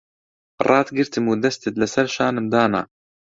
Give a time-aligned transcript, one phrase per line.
[0.67, 2.81] ڕاتگرتم و دەستت لەسەر شانم دانا...